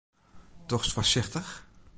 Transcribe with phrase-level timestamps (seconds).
[0.67, 1.49] Dochst foarsichtich?